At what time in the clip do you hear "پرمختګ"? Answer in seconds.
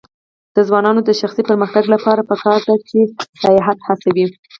1.49-1.83